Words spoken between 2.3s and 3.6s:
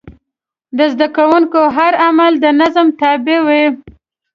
د نظم تابع و.